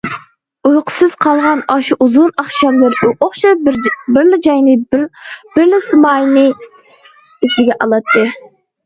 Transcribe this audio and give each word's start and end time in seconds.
ئۇيقۇسىز 0.67 1.11
قالغان 1.25 1.59
ئاشۇ 1.73 1.97
ئۇزۇن 2.05 2.31
ئاخشاملىرى 2.43 2.95
ئۇ 3.09 3.13
ئوخشاش 3.25 3.59
بىرلا 4.15 4.39
جاينى، 4.47 4.73
بىرلا 4.95 5.81
سىيمانى 5.89 6.47
ئېسىگە 6.71 7.77
ئالاتتى. 7.87 8.25